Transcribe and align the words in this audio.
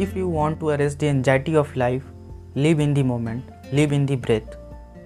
If 0.00 0.16
you 0.16 0.26
want 0.26 0.58
to 0.60 0.70
arrest 0.70 1.00
the 1.00 1.08
anxiety 1.08 1.54
of 1.54 1.74
life, 1.76 2.02
live 2.54 2.80
in 2.80 2.94
the 2.94 3.02
moment, 3.02 3.44
live 3.72 3.92
in 3.92 4.06
the 4.06 4.16
breath. 4.16 4.56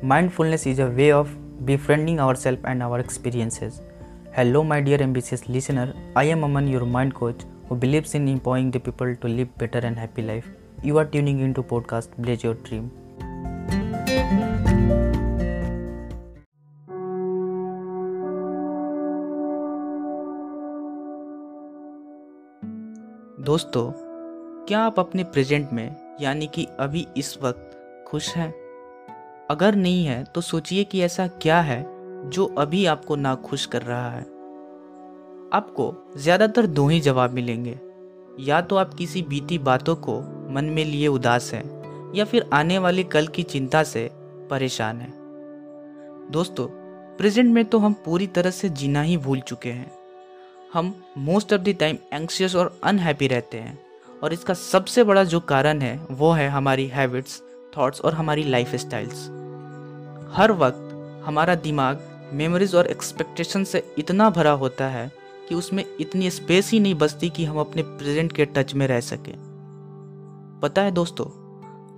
Mindfulness 0.01 0.64
is 0.64 0.79
a 0.79 0.88
way 0.88 1.11
of 1.11 1.29
befriending 1.66 2.21
ourselves 2.21 2.60
and 2.65 2.81
our 2.81 3.01
experiences. 3.01 3.81
Hello, 4.33 4.62
my 4.62 4.81
dear 4.81 5.03
ambitious 5.03 5.49
listener. 5.49 5.92
I 6.15 6.24
am 6.24 6.44
Aman, 6.44 6.69
your 6.69 6.87
mind 6.87 7.15
coach, 7.15 7.40
who 7.69 7.74
believes 7.74 8.15
in 8.15 8.28
empowering 8.28 8.71
the 8.71 8.78
people 8.78 9.17
to 9.17 9.28
live 9.28 9.58
better 9.58 9.78
and 9.78 9.99
happy 9.99 10.22
life. 10.22 10.49
You 10.83 10.99
are 10.99 11.04
tuning 11.04 11.40
into 11.40 11.65
podcast 11.65 12.17
Blaze 12.17 12.44
Your 12.44 12.54
Dream. 12.54 12.90
दोस्तों 23.45 24.04
क्या 24.68 24.80
आप 24.80 25.00
अपने 25.00 25.24
present 25.24 25.72
में, 25.74 25.96
यानी 26.22 26.46
कि 26.48 26.66
अभी 26.80 27.06
इस 27.18 27.38
वक्त, 27.42 28.06
खुश 28.08 28.30
हैं? 28.36 28.50
अगर 29.50 29.76
नहीं 29.76 30.06
है 30.06 30.23
तो 30.26 30.42
सोचिए 30.42 30.84
कि 30.84 31.02
ऐसा 31.02 31.28
क्या 31.28 31.60
है, 31.62 31.82
जो 32.30 32.46
अभी 32.58 32.86
आपको 32.86 33.16
ना 33.16 33.34
खुश 33.36 33.66
कर 33.66 33.82
रहा 33.82 34.09
है। 34.09 34.22
आपको 35.54 35.94
ज़्यादातर 36.18 36.68
दो 36.68 36.88
ही 36.88 37.00
जवाब 37.00 37.32
मिलेंगे। 37.32 37.80
या 38.40 38.62
तो 38.62 38.76
आप 38.76 38.94
किसी 38.94 39.22
बीती 39.22 39.58
बातों 39.59 39.96
को 40.00 40.20
मन 40.54 40.66
में 40.66 40.84
लिए 40.86 41.08
उदास 41.08 41.54
हैं, 41.54 41.64
या 42.16 42.26
फिर 42.26 42.50
आने 42.54 42.78
वाले 42.78 43.04
कल 43.04 43.28
की 43.28 43.44
चिंता 43.44 43.84
से 43.84 44.09
परेशान 44.50 45.02
हैं। 45.02 45.14
दोस्तों 46.32 46.68
प्रेजेंट 47.18 47.54
में 47.54 47.66
तो 47.66 47.80
हम 47.80 47.94
पूरी 48.06 48.28
तरह 48.28 48.52
से 48.52 48.70
जीना 48.72 49.02
ही 49.02 49.18
भूल 49.18 49.40
चुके 49.40 49.72
हैं। 49.72 49.92
हम 50.73 50.95
most 51.17 51.54
of 51.54 51.61
the 51.61 51.76
time 51.80 51.98
anxious 52.14 52.56
और 52.56 52.80
अनहैप्पी 52.84 53.28
रहते 53.28 53.58
हैं। 53.58 53.84
और 54.26 54.34
इसका 54.34 54.54
सबसे 54.54 55.04
बड़ा 55.04 55.23
जो 55.23 55.40
कारण 55.40 55.80
है, 55.80 56.08
वो 56.12 56.31
है 56.31 56.50
हमारी 56.50 56.88
हैबिट्स 56.88 57.44
थॉट्स 57.78 58.02
और 58.02 58.14
हमारी 58.14 58.44
लाइफ 58.44 58.76
स्टाइल्स 58.76 59.26
हर 60.36 60.52
वक्त 60.52 61.22
हमारा 61.26 61.56
दिमाग 61.56 62.00
मेमोरीज 62.34 62.76
और 62.76 62.88
एक्सपेक्टेशन 62.88 63.64
से 63.64 63.95
इतना 63.98 64.30
भरा 64.30 64.52
होता 64.52 64.88
है 64.88 65.12
कि 65.50 65.56
उसमें 65.56 65.86
इतनी 66.00 66.30
स्पेस 66.30 66.72
ही 66.72 66.80
नहीं 66.80 66.95
बचती 66.95 67.30
कि 67.30 67.45
हम 67.45 67.59
अपने 67.59 67.82
प्रेजेंट 67.82 68.32
के 68.32 68.45
टच 68.45 68.73
में 68.73 68.88
रह 68.88 69.00
सकें। 69.00 69.34
पता 70.64 70.82
है 70.82 70.92
दोस्तों, 70.92 71.26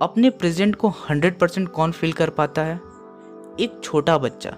अपने 0.02 0.30
प्रेजेंट 0.30 0.75
को 0.75 0.89
100 0.89 1.39
परसेंट 1.39 1.69
कौन 1.69 1.91
फील 1.91 2.14
कर 2.14 2.30
पाता 2.30 2.64
है? 2.64 2.75
एक 3.59 3.81
छोटा 3.84 4.17
बच्चा। 4.17 4.56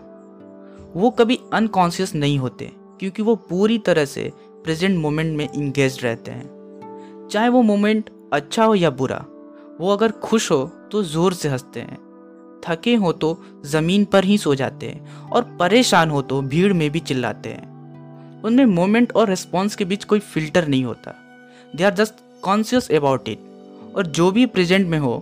वो 0.96 1.10
कभी 1.10 1.40
अनकॉन्शियस 1.54 2.16
नहीं 2.16 2.40
होते, 2.40 2.72
क्योंकि 3.00 3.22
वो 3.22 3.36
पूरी 3.36 3.78
तरह 3.78 4.06
से 4.06 4.32
प्रेजेंट 4.64 5.00
मोमेंट 5.00 5.38
में 5.38 5.50
इंगेज 5.54 6.00
रहते 6.04 6.32
हैं। 6.32 6.59
चाहे 7.32 7.50
वो 7.50 7.62
मोमेंट 7.62 8.10
अच्छा 8.34 8.66
हो 8.66 8.76
या 8.76 8.90
बुरा, 8.90 9.26
वो 9.80 9.92
अगर 9.94 10.12
खुश 10.12 10.52
हो 10.52 10.64
तो 10.92 11.04
ज़ोर 11.04 11.34
से 11.34 11.50
हँसते 11.50 11.80
हैं। 11.80 11.98
थके 12.64 12.96
हो 12.96 13.12
तो 13.14 13.38
ज़मीन 13.66 14.06
पर 14.06 14.24
ही 14.24 14.38
सो 14.38 14.56
जाते 14.56 14.88
हैं 14.88 15.30
और 15.30 15.44
परेशान 15.60 16.10
हो 16.10 16.22
तो 16.22 16.42
भीड़ 16.42 16.74
में 16.74 16.90
भी 16.92 17.00
चिल्लाते 17.00 17.50
हैं। 17.50 18.42
उनमें 18.44 18.66
मोमेंट 18.66 19.12
और 19.12 19.30
रिस्पॉन्स 19.30 19.76
के 19.76 19.86
बीच 19.86 20.04
कोई 20.04 20.20
फ़िल्टर 20.20 20.68
नहीं 20.68 20.84
होता। 20.84 21.14
They 21.76 21.84
are 21.84 21.94
just 21.94 22.14
conscious 22.44 22.92
about 22.92 23.30
it 23.30 23.94
और 23.96 24.08
जो 24.08 24.32
भी 24.32 24.46
प्रेजेंट 24.46 24.88
में 24.88 25.00
हो, 25.00 25.18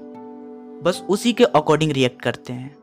बस 0.83 1.03
उसी 1.09 1.33
के 1.33 1.43
अकॉर्डिंग 1.43 1.91
रिएक्ट 1.91 2.21
करते 2.21 2.53
हैं। 2.53 2.75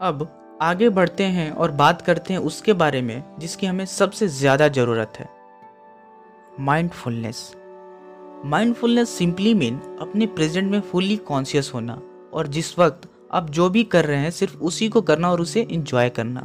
अब 0.00 0.28
आगे 0.62 0.88
बढ़ते 0.88 1.24
हैं 1.24 1.50
और 1.50 1.70
बात 1.70 2.02
करते 2.02 2.32
हैं 2.32 2.40
उसके 2.40 2.72
बारे 2.72 3.02
में, 3.02 3.22
जिसकी 3.38 3.66
हमें 3.66 3.84
सबसे 3.86 4.28
ज़्यादा 4.28 4.68
ज़रूरत 4.68 5.12
है। 5.18 5.28
माइंडफुलनेस 6.60 7.52
माइंडफुलनेस 8.44 9.08
सिंपली 9.08 9.54
मीन 9.54 9.78
अपने 10.00 10.26
प्रेजेंट 10.26 10.70
में 10.70 10.80
फुल्ली 10.80 11.16
कॉन्शियस 11.16 11.70
होना 11.74 12.00
और 12.32 12.46
जिस 12.46 12.78
वक्त 12.78 13.08
आप 13.32 13.50
जो 13.50 13.68
भी 13.70 13.84
कर 13.84 14.04
रहे 14.04 14.18
हैं 14.18 14.30
सिर्फ़ 14.30 14.58
उसी 14.58 14.88
को 14.88 15.00
करना 15.00 15.30
और 15.30 15.40
उसे 15.40 15.60
इंजॉय 15.60 16.10
करना। 16.10 16.40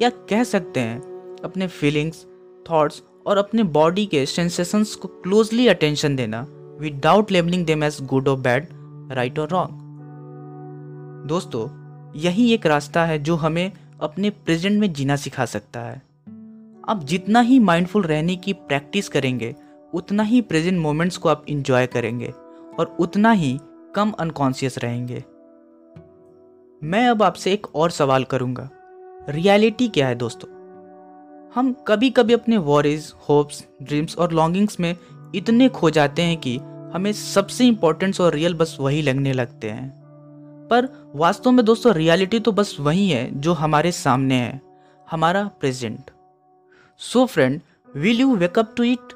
या 0.00 0.10
कह 0.10 0.44
सकते 0.44 0.80
हैं 0.80 1.00
अपने 1.44 1.66
फीलिंग्स 1.66 2.26
थॉट्स 2.70 3.02
और 3.26 3.38
अपने 3.38 3.62
बॉडी 3.62 4.06
के 4.06 4.26
सेंसेशंस 4.26 4.94
को 4.94 5.08
क्लोजली 5.08 5.68
अटेंशन 5.68 6.16
देना 6.16 6.46
without 6.80 7.30
labelling 7.30 7.66
them 7.66 7.84
as 7.84 7.98
good 8.02 8.28
और 8.28 8.36
बैड 8.36 8.68
राइट 9.12 9.38
और 9.38 9.48
रॉन्ग 9.48 9.84
दोस्तों, 11.28 11.68
यही 12.16 12.52
एक 12.54 12.66
रास्ता 12.66 13.04
है 13.04 13.18
जो 13.18 13.36
हमें 13.36 13.72
अपने 14.00 14.30
प्रेजेंट 14.30 14.80
में 14.80 14.92
जीना 14.92 15.16
सिखा 15.16 15.44
सकता 15.44 15.80
है। 15.80 16.05
आप 16.88 17.04
जितना 17.04 17.40
ही 17.40 17.58
माइंडफुल 17.58 18.02
रहने 18.02 18.36
की 18.36 18.52
प्रैक्टिस 18.52 19.08
करेंगे, 19.08 19.54
उतना 19.94 20.22
ही 20.22 20.40
प्रेजेंट 20.40 20.78
मोमेंट्स 20.78 21.16
को 21.16 21.28
आप 21.28 21.44
इंजॉय 21.48 21.86
करेंगे 21.86 22.28
और 22.78 22.96
उतना 23.00 23.30
ही 23.30 23.58
कम 23.94 24.10
अनकॉन्शियस 24.10 24.78
रहेंगे। 24.78 25.24
मैं 26.82 27.08
अब 27.08 27.22
आपसे 27.22 27.52
एक 27.52 27.76
और 27.76 27.90
सवाल 27.90 28.24
करूँगा। 28.24 28.70
रियलिटी 29.28 29.88
क्या 29.88 30.08
है 30.08 30.14
दोस्तों? 30.14 30.48
हम 31.54 31.72
कभी 31.86 32.10
कभी 32.10 32.32
अपने 32.32 32.56
वॉरीज 32.56 33.12
होप्स 33.28 33.66
ड्रीम्स 33.82 34.18
और 34.18 34.32
लॉन्गिंग्स 34.32 34.80
में 34.80 34.96
इतने 35.34 35.68
खो 35.68 35.90
जाते 35.90 36.22
हैं 36.22 36.36
कि 36.36 36.56
हमें 36.94 37.12
सबसे 37.12 37.66
इंपॉर्टेंट 37.66 38.20
और 38.20 38.34
रियल 38.34 38.54
बस 38.54 38.76
वही 38.80 39.02
लगने 39.02 39.32
लगते 39.32 39.70
हैं। 39.70 39.90
पर 40.70 41.12
वास्तव 41.14 41.50
में 41.50 41.64
दोस्तों 41.64 41.94
रियलिटी 41.94 42.40
तो 42.40 42.52
बस 42.52 42.76
वही 42.80 43.10
है 43.10 43.40
जो 43.40 43.52
हमारे 43.52 43.92
सामने 43.92 44.34
है, 44.34 44.60
हमारा 45.10 45.50
present 45.60 46.10
so 47.00 47.24
friend 47.26 47.60
will 47.96 48.20
you 48.20 48.34
wake up 48.36 48.74
to 48.76 48.84
it 48.84 49.12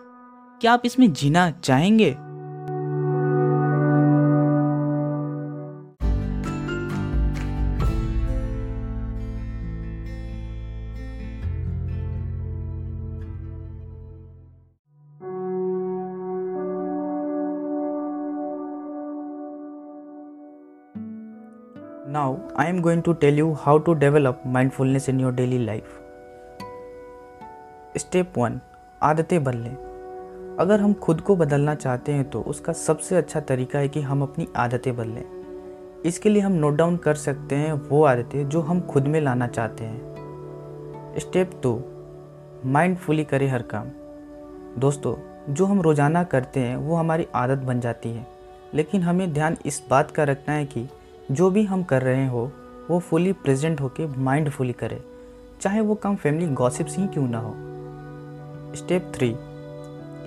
क्या 0.61 0.73
आप 0.73 0.83
इसमें 0.87 1.13
जीना 1.13 1.51
चाहेंगे 1.51 2.17
Now, 22.13 22.41
I 22.57 22.67
am 22.67 22.81
going 22.83 23.03
to 23.05 23.15
tell 23.15 23.33
you 23.33 23.55
how 23.55 23.79
to 23.79 23.95
develop 23.95 24.45
mindfulness 24.45 25.09
in 25.09 25.21
your 25.21 25.31
daily 25.31 25.61
life. 25.61 26.00
Step 27.99 28.33
one, 28.39 28.61
आदतें 29.03 29.45
बदलें। 29.45 30.57
अगर 30.61 30.81
हम 30.81 30.93
खुद 30.93 31.21
को 31.21 31.37
बदलना 31.37 31.75
चाहते 31.75 32.13
हैं 32.13 32.31
तो 32.31 32.41
उसका 32.41 32.73
सबसे 32.73 33.17
अच्छा 33.17 33.41
तरीका 33.41 33.79
है 33.79 33.89
कि 33.89 34.01
हम 34.01 34.23
अपनी 34.23 34.49
आदतें 34.57 34.97
बदलें। 34.97 35.25
इसके 36.05 36.29
लिए 36.29 36.43
हम 36.43 36.53
नोट 36.53 36.75
डाउन 36.75 36.97
कर 36.97 37.15
सकते 37.15 37.55
हैं 37.55 37.73
वो 37.73 38.05
आदतें 38.05 38.49
जो 38.49 38.61
हम 38.61 38.81
खुद 38.81 39.07
में 39.07 39.21
लाना 39.21 39.47
चाहते 39.47 39.85
हैं। 39.85 41.19
स्टेप 41.19 41.61
टू 41.63 41.83
माइंडफुली 42.65 43.25
करें 43.25 43.49
हर 43.49 43.63
काम। 43.63 43.89
दोस्तों, 44.79 45.15
जो 45.55 45.65
हम 45.65 45.81
रोज़ाना 45.81 46.25
करते 46.25 46.61
हैं, 46.61 46.77
वो 46.77 46.97
हमारी 46.97 47.27
आदत 47.35 47.59
बन 47.59 47.81
जाती 47.81 48.11
है। 48.11 48.27
लेकिन 48.75 49.03
हमें 49.03 49.33
ध्यान 49.33 49.57
इस 49.67 49.83
बात 49.91 50.11
का 50.11 50.25
रखना 50.25 50.55
है 50.55 50.65
कि 50.65 50.89
जो 51.31 51.51
भी 51.51 51.65
हम 51.65 51.83
कर 51.83 52.03
रहे 52.03 52.27
हो, 52.27 52.51
वो 52.91 52.99
फुली 52.99 53.33
प्रेजेंट 53.33 53.81
होके 53.81 54.07
माइंडफुली 54.07 54.73
करें। 54.73 55.01
चाहे 55.61 55.81
वो 55.81 55.95
काम 55.95 56.17
फैमिली 56.17 56.47
गॉसिप्स 56.47 56.99
ही 56.99 57.07
क्यों 57.07 57.29
ना 57.29 57.39
हो। 57.39 57.55
स्टेप 58.77 59.13
थ्री, 59.15 59.29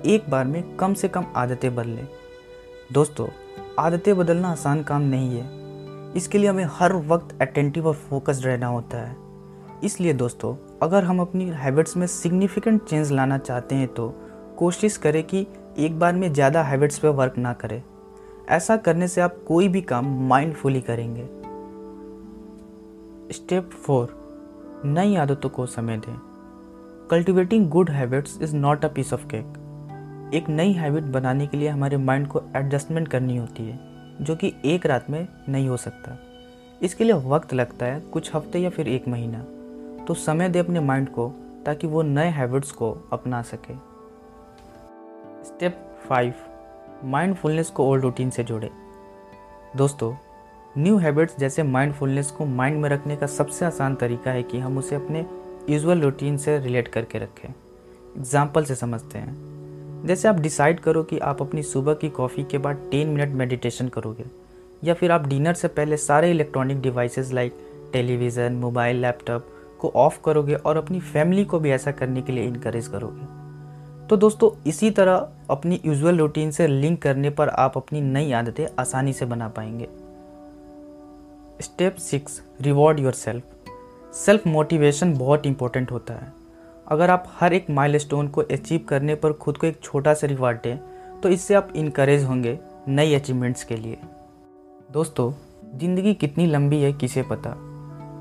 एक 0.05 0.29
बार 0.29 0.45
में 0.45 0.75
कम 0.77 0.93
से 0.93 1.07
कम 1.07 1.25
आदतें 1.35 1.73
बदलें। 1.75 2.07
दोस्तों, 2.93 3.27
आदतें 3.79 4.15
बदलना 4.17 4.49
आसान 4.49 4.81
काम 4.83 5.01
नहीं 5.01 5.37
है। 5.37 6.13
इसके 6.17 6.37
लिए 6.37 6.49
हमें 6.49 6.65
हर 6.71 6.93
वक्त 7.07 7.41
अटेंटिव 7.41 7.87
और 7.87 7.93
फोकस्ड 8.09 8.45
रहना 8.45 8.67
होता 8.67 8.97
है। 8.97 9.15
इसलिए 9.83 10.13
दोस्तों, 10.13 10.55
अगर 10.81 11.03
हम 11.03 11.19
अपनी 11.19 11.49
हैबिट्स 11.51 11.97
में 11.97 12.05
सिग्निफिकेंट 12.07 12.83
चेंज 12.83 13.11
लाना 13.11 13.37
चाहते 13.37 13.75
हैं 13.75 13.87
तो 13.87 14.09
कोशिश 14.57 14.97
करें 14.97 15.23
कि 15.23 15.45
एक 15.77 15.99
बार 15.99 16.13
में 16.13 16.31
ज़्यादा 16.33 16.63
हैबिट्स 16.63 16.99
पर 16.99 17.09
वर्क 17.11 17.37
ना 17.37 17.53
करें। 17.53 17.81
ऐसा 18.49 18.77
करने 18.77 19.07
से 19.07 19.21
आप 19.21 19.37
कोई 19.47 19.67
भी 19.67 19.81
काम 19.83 20.05
माइंडफुली 20.29 20.81
करेंगे। 20.81 21.27
स्टेप 23.33 23.69
फोर 23.85 24.21
नई 24.85 25.15
आदतों 25.15 25.49
को 25.49 25.65
समय 25.65 25.97
दें। 25.97 26.32
Cultivating 27.09 27.69
good 27.69 27.89
habits 27.89 28.41
is 28.41 28.55
not 28.55 28.85
a 28.85 28.87
piece 28.87 29.13
of 29.13 29.25
cake 29.25 30.31
एक 30.33 30.49
नई 30.49 30.71
हैबिट 30.71 31.03
बनाने 31.03 31.47
के 31.47 31.57
लिए 31.57 31.69
हमारे 31.69 31.97
माइंड 31.97 32.27
को 32.27 32.41
एडजस्टमेंट 32.55 33.07
करनी 33.07 33.37
होती 33.37 33.63
है, 33.63 33.79
जो 34.21 34.35
कि 34.35 34.53
एक 34.65 34.85
रात 34.85 35.09
में 35.09 35.27
नहीं 35.49 35.67
हो 35.67 35.77
सकता। 35.77 36.17
इसके 36.81 37.03
लिए 37.03 37.13
वक्त 37.13 37.53
लगता 37.53 37.85
है, 37.85 37.99
कुछ 37.99 38.35
हफ़्ते 38.35 38.59
या 38.59 38.69
फिर 38.69 38.87
एक 38.87 39.07
महीना। 39.07 39.39
तो 40.05 40.13
समय 40.13 40.49
दे 40.49 40.59
अपने 40.59 40.79
माइंड 40.79 41.09
को, 41.09 41.33
ताकि 41.65 41.87
वो 41.87 42.01
नए 42.01 42.29
हैबिट्स 42.29 42.71
को 42.71 43.09
अपना 43.13 43.41
सके। 43.41 43.73
स्टेप 45.43 45.97
फाइव 46.09 46.33
माइंडफुलनेस 47.03 47.69
को 47.69 47.85
ओल्ड 47.85 48.03
रूटीन 48.03 48.29
से 48.29 48.43
जोड़े। 48.43 48.69
दोस्तों 49.75 50.13
न्यू 50.77 50.97
हैबिट्स 50.97 51.39
जैसे 51.39 51.63
माइंडफुलनेस 51.63 52.31
को 52.31 52.45
माइंड 52.45 52.81
में 52.81 52.89
रखने 52.89 53.15
का 53.15 53.27
सबसे 53.27 53.65
आसान 53.65 53.95
तरीका 53.95 54.31
है 54.31 54.43
कि 54.43 54.59
हम 54.59 54.77
उसे 54.77 54.95
अपने 54.95 55.42
यूजुअल 55.69 56.01
रूटीन 56.01 56.37
से 56.37 56.57
रिलेट 56.59 56.87
करके 56.87 57.17
रखें। 57.17 57.49
एग्ज़ाम्पल 57.49 58.63
से 58.63 58.75
समझते 58.75 59.17
हैं। 59.17 60.05
जैसे 60.07 60.27
आप 60.27 60.39
डिसाइड 60.39 60.79
करो 60.79 61.03
कि 61.03 61.19
आप 61.19 61.41
अपनी 61.41 61.63
सुबह 61.63 61.93
की 61.93 62.09
कॉफ़ी 62.09 62.43
के 62.43 62.57
बाद 62.57 62.87
टेन 62.91 63.09
मिनट 63.09 63.35
मेडिटेशन 63.35 63.87
करोगे, 63.87 64.25
या 64.83 64.93
फिर 64.93 65.11
आप 65.11 65.27
डिनर 65.27 65.53
से 65.53 65.67
पहले 65.69 65.97
सारे 65.97 66.31
electronic 66.31 66.81
devices 66.81 67.31
like 67.33 67.53
television 67.93 68.53
mobile 68.53 69.01
laptop 69.01 69.47
को 69.79 69.91
ऑफ़ 69.95 70.19
करोगे 70.25 70.55
और 70.55 70.77
अपनी 70.77 70.99
फैमिली 71.01 71.45
को 71.45 71.59
भी 71.59 71.71
ऐसा 71.71 71.91
करने 71.91 72.21
के 72.21 72.33
लिए 72.33 72.43
इनक्रेज 72.43 72.87
करोगे। 72.87 73.41
तो 74.07 74.17
दोस्तों, 74.17 74.49
इसी 74.67 74.89
तरह 74.91 75.27
अपनी 75.49 75.79
यूजुअल 75.85 76.17
रूटीन 76.17 76.51
से 76.51 76.67
लिंक 76.67 77.01
करने 77.01 77.29
पर 77.29 77.49
आप 77.49 77.77
अपनी 77.77 78.01
नई 78.01 78.31
आदतें 78.31 78.65
आसानी 78.79 79.13
से 79.13 79.25
बना 79.25 79.47
पाएँगे। 79.49 79.87
Step 81.61 81.95
six 81.95 82.41
reward 82.61 82.99
yourself 83.13 83.52
self 84.13 84.45
motivation 84.47 85.13
बहुत 85.13 85.45
इंपॉर्टेंट 85.45 85.91
होता 85.91 86.13
है। 86.13 86.31
अगर 86.87 87.09
आप 87.09 87.23
हर 87.39 87.53
एक 87.53 87.69
माइलस्टोन 87.69 88.27
को 88.27 88.41
अचीव 88.41 88.85
करने 88.89 89.15
पर 89.15 89.33
खुद 89.33 89.57
को 89.57 89.67
एक 89.67 89.79
छोटा 89.83 90.13
सा 90.13 90.27
रिवार्ड 90.27 90.57
दें 90.63 90.77
तो 91.21 91.29
इससे 91.29 91.53
आप 91.53 91.71
इनक्रेज 91.75 92.23
होंगे 92.23 92.57
नई 92.87 93.13
अचीवमेंट्स 93.15 93.63
के 93.63 93.75
लिए। 93.75 93.97
दोस्तों, 94.91 95.31
ज़िंदगी 95.79 96.13
कितनी 96.13 96.45
लंबी 96.45 96.81
है 96.81 96.93
किसे 96.93 97.23
पता? 97.23 97.51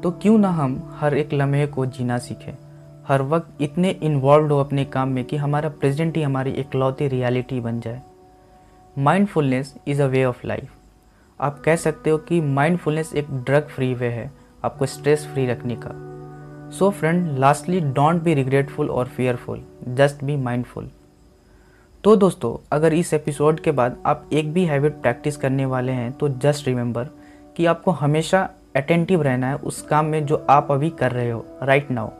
तो 0.02 0.10
क्यों 0.12 0.38
ना 0.38 0.50
हम 0.50 0.80
हर 1.00 1.14
एक 1.14 1.34
लम्हे 1.34 1.66
को 1.66 1.86
जीना 1.86 2.18
सीखें। 2.18 2.52
हर 3.06 3.22
वक्त 3.24 3.62
इतने 3.62 3.90
इन्वॉल्व 4.02 4.52
हो 4.52 4.60
अपने 4.60 4.84
काम 4.84 5.08
में 5.08 5.24
कि 5.24 5.36
हमारा 5.36 5.68
प्रेजेंट 5.70 6.16
ही 6.16 6.22
हमारी 6.22 6.50
इकलौती 6.52 7.08
रियलिटी 7.08 7.60
बन 7.60 7.80
जाए। 7.80 8.02
Mindfulness 8.96 9.74
is 9.86 10.02
a 10.02 10.06
way 10.06 10.24
of 10.24 10.46
life 10.46 10.70
आप 11.40 11.60
कह 11.60 11.76
सकते 11.78 12.10
हो 12.10 12.18
कि 12.18 12.40
माइंडफुलनेस 12.40 13.14
एक 13.14 13.30
ड्रग 13.36 13.68
फ्री 13.68 13.94
वे 13.94 14.08
है। 14.08 14.30
आपको 14.64 14.86
स्ट्रेस 14.86 15.26
फ्री 15.26 15.46
रखने 15.46 15.76
का। 15.76 15.90
So 16.70 16.90
friend 16.90 17.38
lastly 17.38 17.80
don't 17.80 18.22
be 18.22 18.34
regretful 18.34 18.90
और 18.90 19.06
फियरफुल 19.06 19.62
जस्ट 19.88 20.24
बी 20.24 20.36
माइंडफुल 20.36 20.88
तो 22.04 22.16
दोस्तों, 22.16 22.56
अगर 22.72 22.92
इस 22.92 23.14
एपिसोड 23.14 23.60
के 23.60 23.72
बाद 23.72 23.96
आप 24.06 24.28
एक 24.32 24.52
भी 24.52 24.64
हैबिट 24.64 24.92
प्रैक्टिस 24.92 25.36
करने 25.36 25.66
वाले 25.66 25.92
हैं 25.92 26.12
तो 26.12 26.28
जस्ट 26.28 26.66
रिमेंबर 26.68 27.08
कि 27.56 27.66
आपको 27.66 27.90
हमेशा 27.90 28.48
अटेंटिव 28.76 29.22
रहना 29.22 29.48
है 29.48 29.56
उस 29.56 29.82
काम 29.82 30.06
में 30.06 30.26
जो 30.26 30.46
आप 30.50 30.70
अभी 30.70 30.90
कर 30.90 31.12
रहे 31.12 31.30
हो 31.30 31.44
राइट 31.62 31.90
नाउ 31.90 32.10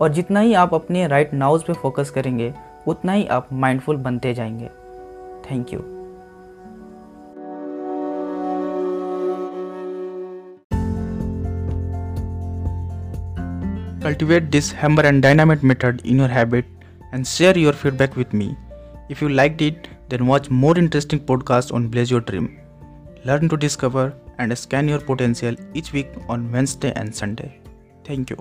और 0.00 0.08
जितना 0.08 0.40
ही 0.40 0.54
आप 0.54 0.74
अपने 0.74 1.06
राइट 1.06 1.34
नाउज 1.34 1.62
पे 1.62 1.72
फोकस 1.72 2.10
करेंगे, 2.10 2.54
उतना 2.86 3.12
ही 3.12 3.26
आप 3.26 3.52
माइंडफुल 3.52 3.96
बनते 3.96 4.34
जाएँगे। 4.34 4.70
Thank 5.50 5.72
you 5.72 5.93
Cultivate 14.04 14.50
this 14.50 14.70
hammer 14.70 15.02
and 15.06 15.22
dynamite 15.22 15.62
method 15.62 16.02
in 16.04 16.18
your 16.18 16.28
habit 16.28 16.66
and 17.12 17.26
share 17.26 17.56
your 17.56 17.72
feedback 17.72 18.16
with 18.16 18.34
me. 18.34 18.54
If 19.08 19.22
you 19.22 19.30
liked 19.30 19.62
it, 19.62 19.88
then 20.10 20.26
watch 20.26 20.50
more 20.50 20.76
interesting 20.76 21.20
podcasts 21.20 21.72
on 21.72 21.88
Blaze 21.88 22.10
Your 22.10 22.20
Dream. 22.20 22.60
Learn 23.24 23.48
to 23.48 23.56
discover 23.56 24.14
and 24.38 24.58
scan 24.58 24.88
your 24.88 25.00
potential 25.00 25.56
each 25.72 25.94
week 25.94 26.10
on 26.28 26.52
Wednesday 26.52 26.92
and 26.94 27.16
Sunday. 27.16 27.62
Thank 28.04 28.28
you. 28.28 28.36